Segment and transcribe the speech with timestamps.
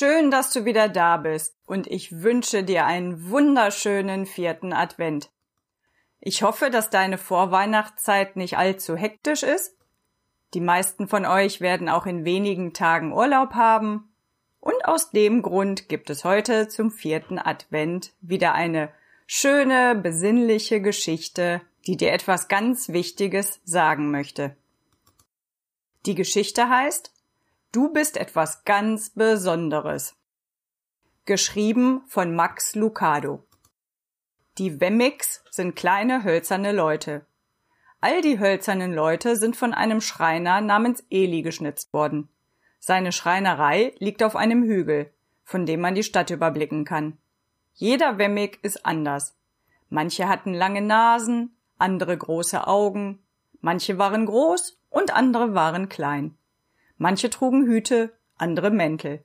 [0.00, 5.28] Schön, dass du wieder da bist und ich wünsche dir einen wunderschönen vierten Advent.
[6.20, 9.76] Ich hoffe, dass deine Vorweihnachtszeit nicht allzu hektisch ist.
[10.54, 14.08] Die meisten von euch werden auch in wenigen Tagen Urlaub haben
[14.60, 18.90] und aus dem Grund gibt es heute zum vierten Advent wieder eine
[19.26, 24.54] schöne, besinnliche Geschichte, die dir etwas ganz Wichtiges sagen möchte.
[26.06, 27.17] Die Geschichte heißt
[27.70, 30.16] Du bist etwas ganz Besonderes.
[31.26, 33.44] Geschrieben von Max Lucado.
[34.56, 37.26] Die Wemmix sind kleine hölzerne Leute.
[38.00, 42.30] All die hölzernen Leute sind von einem Schreiner namens Eli geschnitzt worden.
[42.78, 45.12] Seine Schreinerei liegt auf einem Hügel,
[45.44, 47.18] von dem man die Stadt überblicken kann.
[47.74, 49.36] Jeder Wemmig ist anders.
[49.90, 53.22] Manche hatten lange Nasen, andere große Augen,
[53.60, 56.37] manche waren groß und andere waren klein.
[56.98, 59.24] Manche trugen Hüte, andere Mäntel.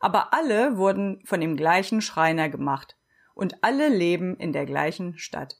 [0.00, 2.96] Aber alle wurden von dem gleichen Schreiner gemacht
[3.34, 5.56] und alle leben in der gleichen Stadt.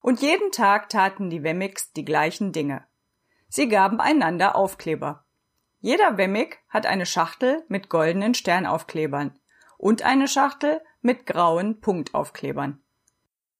[0.00, 2.86] Und jeden Tag taten die Wemmigs die gleichen Dinge.
[3.48, 5.24] Sie gaben einander Aufkleber.
[5.80, 9.38] Jeder Wemmig hat eine Schachtel mit goldenen Sternaufklebern
[9.76, 12.82] und eine Schachtel mit grauen Punktaufklebern.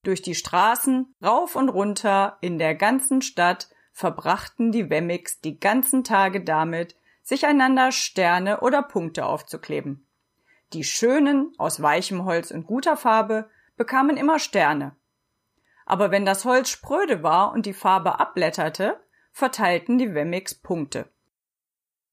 [0.05, 3.69] Durch die Straßen, rauf und runter, in der ganzen Stadt
[3.99, 10.07] verbrachten die Wemmigs die ganzen Tage damit, sich einander Sterne oder Punkte aufzukleben.
[10.73, 14.95] Die schönen, aus weichem Holz und guter Farbe, bekamen immer Sterne.
[15.84, 19.00] Aber wenn das Holz spröde war und die Farbe abblätterte,
[19.33, 21.11] verteilten die Wemmigs Punkte.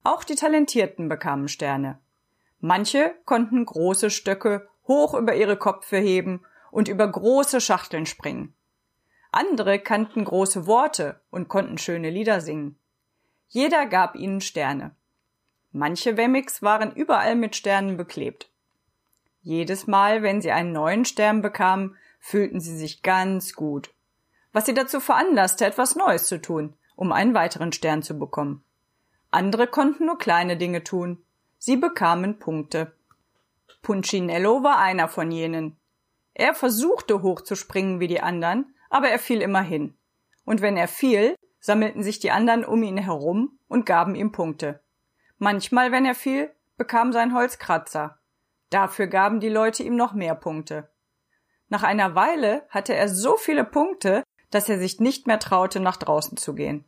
[0.03, 1.99] Auch die Talentierten bekamen Sterne.
[2.59, 8.55] Manche konnten große Stöcke hoch über ihre Köpfe heben und über große Schachteln springen.
[9.35, 12.79] Andere kannten große Worte und konnten schöne Lieder singen.
[13.49, 14.95] Jeder gab ihnen Sterne.
[15.73, 18.49] Manche Wemmix waren überall mit Sternen beklebt.
[19.41, 23.93] Jedes Mal, wenn sie einen neuen Stern bekamen, fühlten sie sich ganz gut.
[24.53, 28.63] Was sie dazu veranlasste, etwas Neues zu tun, um einen weiteren Stern zu bekommen.
[29.31, 31.21] Andere konnten nur kleine Dinge tun.
[31.57, 32.93] Sie bekamen Punkte.
[33.81, 35.75] Punchinello war einer von jenen.
[36.33, 39.97] Er versuchte hochzuspringen wie die anderen, aber er fiel immer hin.
[40.45, 44.83] Und wenn er fiel, sammelten sich die anderen um ihn herum und gaben ihm Punkte.
[45.37, 48.19] Manchmal, wenn er fiel, bekam sein Holz Kratzer.
[48.69, 50.89] Dafür gaben die Leute ihm noch mehr Punkte.
[51.69, 55.97] Nach einer Weile hatte er so viele Punkte, dass er sich nicht mehr traute, nach
[55.97, 56.85] draußen zu gehen.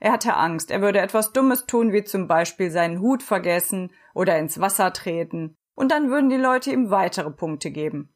[0.00, 4.38] Er hatte Angst, er würde etwas Dummes tun, wie zum Beispiel seinen Hut vergessen oder
[4.38, 8.12] ins Wasser treten, und dann würden die Leute ihm weitere Punkte geben.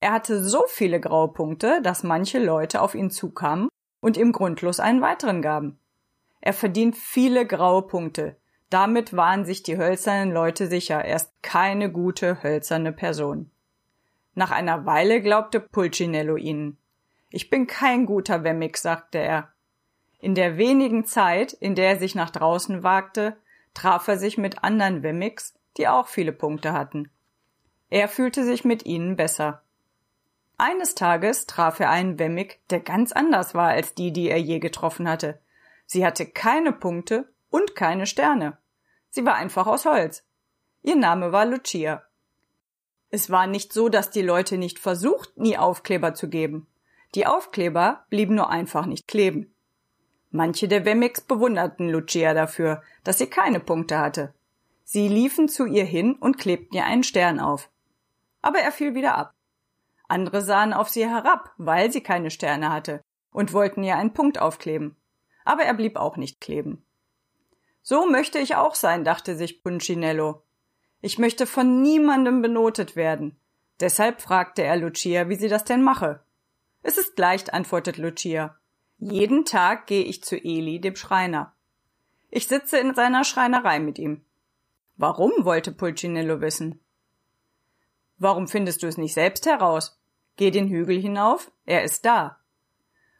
[0.00, 3.68] Er hatte so viele graue Punkte, dass manche Leute auf ihn zukamen
[4.00, 5.78] und ihm grundlos einen weiteren gaben.
[6.40, 8.36] Er verdient viele graue Punkte.
[8.70, 13.50] Damit waren sich die hölzernen Leute sicher, er ist keine gute hölzerne Person.
[14.34, 16.76] Nach einer Weile glaubte Pulcinello ihnen.
[17.30, 19.48] Ich bin kein guter Wemmig, sagte er.
[20.18, 23.36] In der wenigen Zeit, in der er sich nach draußen wagte,
[23.74, 27.10] traf er sich mit anderen Wemmix, die auch viele Punkte hatten.
[27.90, 29.62] Er fühlte sich mit ihnen besser.
[30.58, 34.58] Eines Tages traf er einen Wemmig, der ganz anders war als die, die er je
[34.58, 35.38] getroffen hatte.
[35.84, 38.56] Sie hatte keine Punkte und keine Sterne.
[39.10, 40.24] Sie war einfach aus Holz.
[40.82, 42.02] Ihr Name war Lucia.
[43.10, 46.66] Es war nicht so, dass die Leute nicht versuchten, nie Aufkleber zu geben.
[47.14, 49.54] Die Aufkleber blieben nur einfach nicht kleben.
[50.30, 54.34] Manche der Wemmix bewunderten Lucia dafür, dass sie keine Punkte hatte.
[54.84, 57.70] Sie liefen zu ihr hin und klebten ihr einen Stern auf.
[58.42, 59.35] Aber er fiel wieder ab.
[60.08, 63.00] Andere sahen auf sie herab, weil sie keine Sterne hatte,
[63.30, 64.96] und wollten ihr einen Punkt aufkleben.
[65.44, 66.84] Aber er blieb auch nicht kleben.
[67.82, 70.42] So möchte ich auch sein, dachte sich Punchinello.
[71.00, 73.38] Ich möchte von niemandem benotet werden.
[73.78, 76.24] Deshalb fragte er Lucia, wie sie das denn mache.
[76.82, 78.58] Es ist leicht, antwortet Lucia.
[78.98, 81.54] Jeden Tag gehe ich zu Eli, dem Schreiner.
[82.30, 84.24] Ich sitze in seiner Schreinerei mit ihm.
[84.96, 85.32] Warum?
[85.44, 86.80] wollte Pulcinello wissen.
[88.18, 89.95] Warum findest du es nicht selbst heraus?
[90.36, 92.38] Geh den Hügel hinauf, er ist da.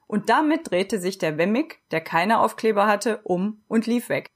[0.06, 4.30] Und damit drehte sich der Wemmig, der keine Aufkleber hatte, um und lief weg.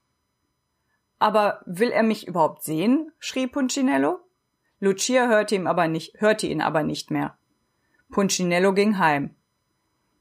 [1.19, 3.11] Aber will er mich überhaupt sehen?
[3.19, 4.19] schrie Punchinello.
[4.79, 7.37] Lucia hörte, ihm aber nicht, hörte ihn aber nicht mehr.
[8.09, 9.35] Punchinello ging heim.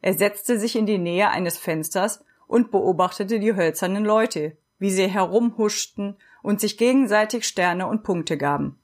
[0.02, 5.08] Er setzte sich in die Nähe eines Fensters und beobachtete die hölzernen Leute, wie sie
[5.08, 8.78] herumhuschten und sich gegenseitig Sterne und Punkte gaben.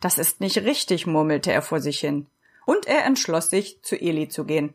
[0.00, 2.26] Das ist nicht richtig, murmelte er vor sich hin,
[2.68, 4.74] und er entschloss sich, zu Eli zu gehen.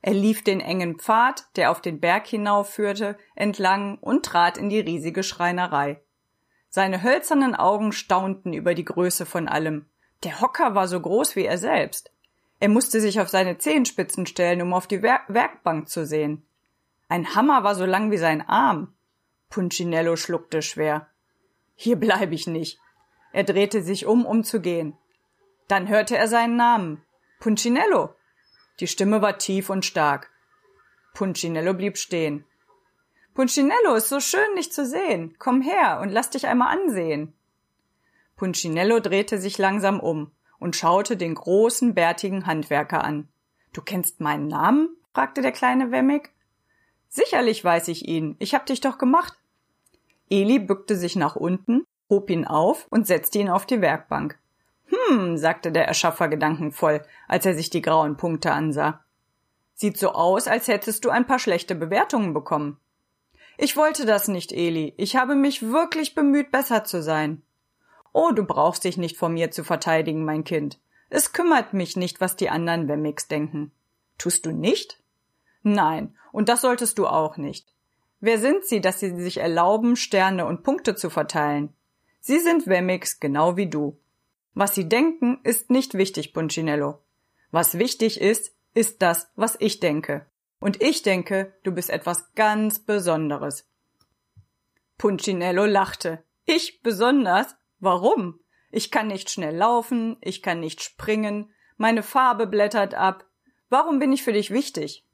[0.00, 4.80] Er lief den engen Pfad, der auf den Berg hinaufführte, entlang und trat in die
[4.80, 6.00] riesige Schreinerei.
[6.70, 9.84] Seine hölzernen Augen staunten über die Größe von allem.
[10.24, 12.10] Der Hocker war so groß wie er selbst.
[12.58, 16.46] Er musste sich auf seine Zehenspitzen stellen, um auf die Wer Werkbank zu sehen.
[17.06, 18.94] Ein Hammer war so lang wie sein Arm.
[19.50, 21.06] Punchinello schluckte schwer.
[21.74, 22.80] Hier bleibe ich nicht.
[23.34, 24.96] Er drehte sich um, um zu gehen.
[25.72, 27.02] Dann hörte er seinen Namen.
[27.40, 28.10] Punchinello.
[28.78, 30.28] Die Stimme war tief und stark.
[31.14, 32.44] Punchinello blieb stehen.
[33.32, 35.34] Punchinello, ist so schön, dich zu sehen.
[35.38, 37.32] Komm her und lass dich einmal ansehen.
[38.36, 43.30] Punchinello drehte sich langsam um und schaute den großen, bärtigen Handwerker an.
[43.72, 44.94] Du kennst meinen Namen?
[45.14, 46.34] fragte der kleine Wemmig.
[47.08, 48.36] Sicherlich weiß ich ihn.
[48.40, 49.38] Ich hab dich doch gemacht.
[50.28, 54.38] Eli bückte sich nach unten, hob ihn auf und setzte ihn auf die Werkbank.
[55.08, 59.04] Hm, sagte der Erschaffer gedankenvoll, als er sich die grauen Punkte ansah.
[59.74, 62.78] Sieht so aus, als hättest du ein paar schlechte Bewertungen bekommen.
[63.58, 64.94] Ich wollte das nicht, Eli.
[64.96, 67.42] Ich habe mich wirklich bemüht, besser zu sein.
[68.12, 70.78] Oh, du brauchst dich nicht vor mir zu verteidigen, mein Kind.
[71.10, 73.72] Es kümmert mich nicht, was die anderen Wemmix denken.
[74.18, 75.02] Tust du nicht?
[75.62, 77.72] Nein, und das solltest du auch nicht.
[78.20, 81.74] Wer sind sie, dass sie sich erlauben, Sterne und Punkte zu verteilen?
[82.20, 83.98] Sie sind Wemmix, genau wie du.
[84.54, 86.98] Was sie denken, ist nicht wichtig, Punchinello.
[87.50, 90.26] Was wichtig ist, ist das, was ich denke.
[90.60, 93.68] Und ich denke, du bist etwas ganz Besonderes.
[94.98, 96.22] Punchinello lachte.
[96.44, 97.56] Ich besonders?
[97.80, 98.38] Warum?
[98.70, 103.26] Ich kann nicht schnell laufen, ich kann nicht springen, meine Farbe blättert ab.
[103.68, 105.04] Warum bin ich für dich wichtig?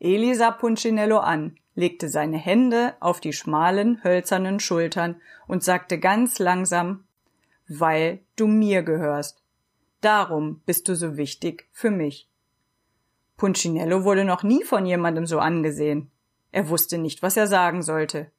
[0.00, 7.05] Elisa Punchinello an, legte seine Hände auf die schmalen, hölzernen Schultern und sagte ganz langsam,
[7.68, 9.42] weil du mir gehörst.
[10.00, 12.28] Darum bist du so wichtig für mich.
[13.36, 16.10] Punchinello wurde noch nie von jemandem so angesehen.
[16.52, 18.30] Er wusste nicht, was er sagen sollte.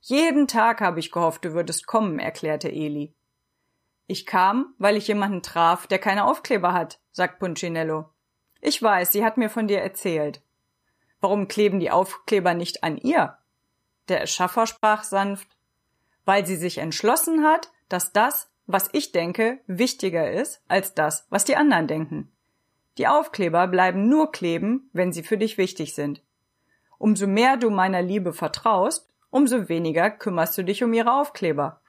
[0.00, 3.14] Jeden Tag habe ich gehofft, du würdest kommen, erklärte Eli.
[4.06, 8.10] Ich kam, weil ich jemanden traf, der keine Aufkleber hat, sagt Punchinello.
[8.60, 10.42] Ich weiß, sie hat mir von dir erzählt.
[11.20, 13.38] Warum kleben die Aufkleber nicht an ihr?
[14.08, 15.56] Der Erschaffer sprach sanft,
[16.26, 21.44] weil sie sich entschlossen hat, dass das, was ich denke, wichtiger ist als das, was
[21.44, 22.32] die anderen denken.
[22.98, 26.22] Die Aufkleber bleiben nur kleben, wenn sie für dich wichtig sind.
[26.98, 31.80] Umso mehr du meiner Liebe vertraust, umso weniger kümmerst du dich um ihre Aufkleber.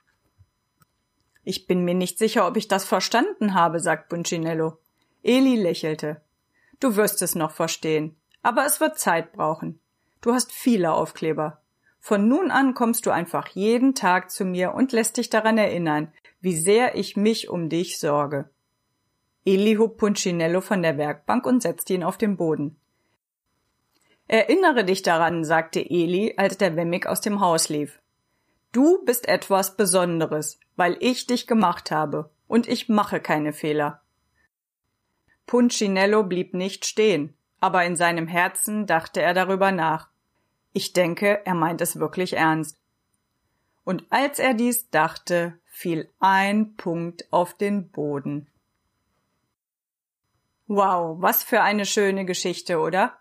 [1.44, 4.80] Ich bin mir nicht sicher, ob ich das verstanden habe, sagt Buncinello.
[5.22, 6.22] Eli lächelte.
[6.80, 9.80] Du wirst es noch verstehen, aber es wird Zeit brauchen.
[10.22, 11.62] Du hast viele Aufkleber.
[12.08, 16.14] Von nun an kommst du einfach jeden Tag zu mir und lässt dich daran erinnern,
[16.40, 18.48] wie sehr ich mich um dich sorge.
[19.44, 22.80] Eli hob Punchinello von der Werkbank und setzte ihn auf den Boden.
[24.28, 28.00] Erinnere dich daran, sagte Eli, als der Wemmig aus dem Haus lief.
[28.72, 34.04] Du bist etwas Besonderes, weil ich dich gemacht habe, und ich mache keine Fehler.
[35.48, 40.12] Punchinello blieb nicht stehen, aber in seinem Herzen dachte er darüber nach.
[40.78, 42.78] Ich denke, er meint es wirklich ernst.
[43.86, 48.50] Und als er dies dachte, fiel ein Punkt auf den Boden.
[50.68, 53.18] Wow, was für eine schöne Geschichte, oder?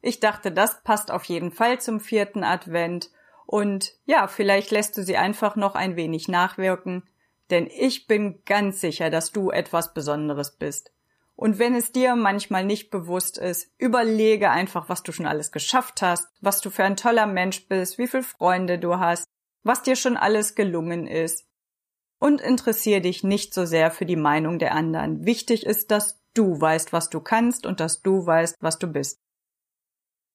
[0.00, 3.10] Ich dachte, das passt auf jeden Fall zum vierten Advent
[3.46, 7.02] und ja, vielleicht lässt du sie einfach noch ein wenig nachwirken,
[7.50, 10.92] denn ich bin ganz sicher, dass du etwas Besonderes bist.
[11.34, 16.02] Und wenn es dir manchmal nicht bewusst ist, überlege einfach, was du schon alles geschafft
[16.02, 19.26] hast, was du für ein toller Mensch bist, wie viele Freunde du hast,
[19.62, 21.46] was dir schon alles gelungen ist.
[22.18, 25.24] Und interessiere dich nicht so sehr für die Meinung der anderen.
[25.24, 29.18] Wichtig ist, dass du weißt, was du kannst und dass du weißt, was du bist.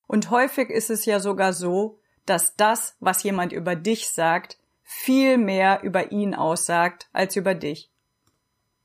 [0.07, 5.37] Und häufig ist es ja sogar so, dass das, was jemand über dich sagt, viel
[5.37, 7.91] mehr über ihn aussagt als über dich.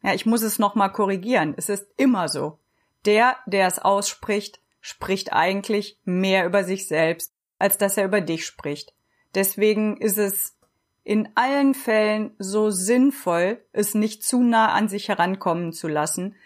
[0.02, 1.54] Ja, ich muss es nochmal korrigieren.
[1.56, 2.58] Es ist immer so.
[3.04, 8.44] Der, der es ausspricht, spricht eigentlich mehr über sich selbst, als dass er über dich
[8.44, 8.94] spricht.
[9.34, 10.58] Deswegen ist es
[11.04, 16.36] in allen Fällen so sinnvoll, es nicht zu nah an sich herankommen zu lassen,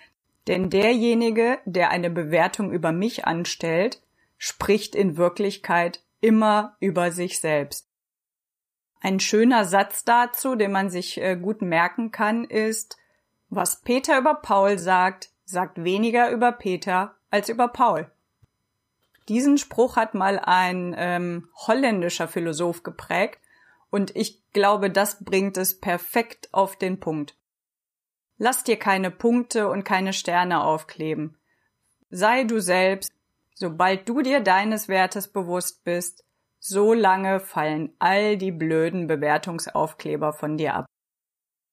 [0.46, 4.02] denn derjenige, der eine Bewertung über mich anstellt,
[4.38, 7.88] spricht in Wirklichkeit immer über sich selbst.
[9.00, 12.96] Ein schöner Satz dazu, den man sich äh, gut merken kann, ist,
[13.48, 18.10] was Peter über Paul sagt, sagt weniger über Peter als über Paul.
[19.28, 23.40] Diesen Spruch hat mal ein ähm, holländischer Philosoph geprägt
[23.90, 27.36] und ich glaube, das bringt es perfekt auf den Punkt.
[28.38, 31.38] Lass dir keine Punkte und keine Sterne aufkleben.
[32.10, 33.12] Sei du selbst,
[33.54, 36.24] sobald du dir deines Wertes bewusst bist,
[36.58, 40.86] so lange fallen all die blöden Bewertungsaufkleber von dir ab.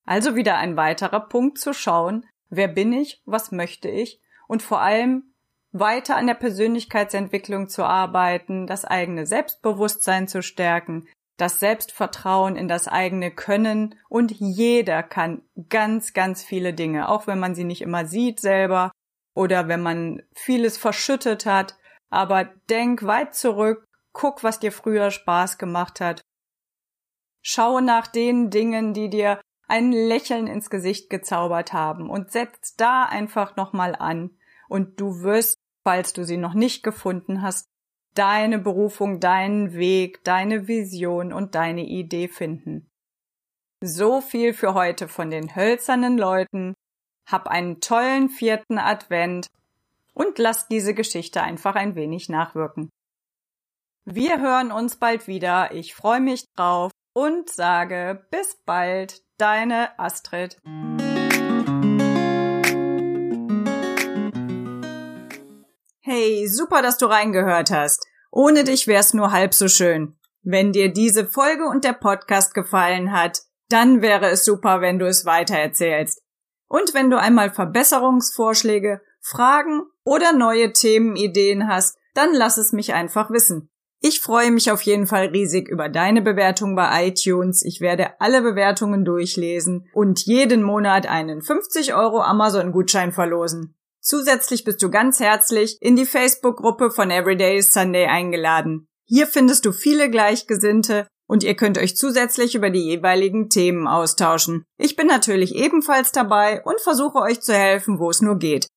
[0.05, 4.81] Also wieder ein weiterer Punkt zu schauen, wer bin ich, was möchte ich und vor
[4.81, 5.33] allem
[5.71, 11.07] weiter an der Persönlichkeitsentwicklung zu arbeiten, das eigene Selbstbewusstsein zu stärken,
[11.37, 17.39] das Selbstvertrauen in das eigene Können und jeder kann ganz, ganz viele Dinge, auch wenn
[17.39, 18.91] man sie nicht immer sieht selber
[19.33, 21.75] oder wenn man vieles verschüttet hat,
[22.11, 26.21] aber denk weit zurück, guck, was dir früher Spaß gemacht hat.
[27.41, 33.03] Schau nach den Dingen, die dir ein Lächeln ins Gesicht gezaubert haben und setz da
[33.03, 34.31] einfach nochmal an
[34.67, 37.67] und du wirst, falls du sie noch nicht gefunden hast,
[38.13, 42.89] deine Berufung, deinen Weg, deine Vision und deine Idee finden.
[43.81, 46.73] So viel für heute von den hölzernen Leuten.
[47.29, 49.47] Hab einen tollen vierten Advent
[50.13, 52.89] und lass diese Geschichte einfach ein wenig nachwirken.
[54.05, 55.73] Wir hören uns bald wieder.
[55.73, 60.57] Ich freue mich drauf und sage bis bald, deine Astrid.
[66.01, 68.05] Hey, super, dass du reingehört hast.
[68.31, 70.17] Ohne dich wär's nur halb so schön.
[70.41, 75.07] Wenn dir diese Folge und der Podcast gefallen hat, dann wäre es super, wenn du
[75.07, 76.21] es weitererzählst.
[76.67, 83.31] Und wenn du einmal Verbesserungsvorschläge, Fragen oder neue Themenideen hast, dann lass es mich einfach
[83.31, 83.69] wissen.
[84.05, 87.63] Ich freue mich auf jeden Fall riesig über deine Bewertung bei iTunes.
[87.63, 93.77] Ich werde alle Bewertungen durchlesen und jeden Monat einen 50 Euro Amazon-Gutschein verlosen.
[94.01, 98.89] Zusätzlich bist du ganz herzlich in die Facebook-Gruppe von Everyday Sunday eingeladen.
[99.05, 104.65] Hier findest du viele Gleichgesinnte und ihr könnt euch zusätzlich über die jeweiligen Themen austauschen.
[104.77, 108.67] Ich bin natürlich ebenfalls dabei und versuche euch zu helfen, wo es nur geht.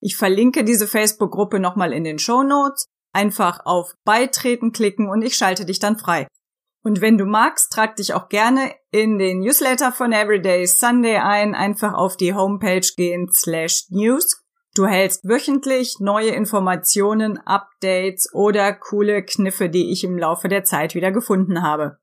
[0.00, 2.86] Ich verlinke diese Facebook-Gruppe nochmal in den Show Notes.
[3.16, 6.26] Einfach auf Beitreten klicken und ich schalte dich dann frei.
[6.84, 11.54] Und wenn du magst, trag dich auch gerne in den Newsletter von Everyday Sunday ein.
[11.54, 14.42] Einfach auf die Homepage gehen slash news
[14.76, 20.94] Du hältst wöchentlich neue Informationen, Updates oder coole Kniffe, die ich im Laufe der Zeit
[20.94, 21.96] wieder gefunden habe.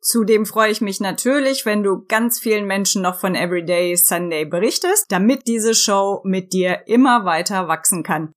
[0.00, 5.06] Zudem freue ich mich natürlich, wenn du ganz vielen Menschen noch von Everyday Sunday berichtest,
[5.10, 8.32] damit diese Show mit dir immer weiter wachsen kann.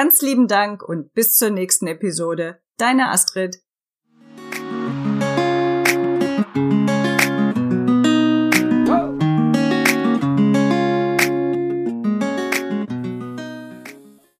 [0.00, 2.60] Ganz lieben Dank und bis zur nächsten Episode.
[2.76, 3.64] Deine Astrid.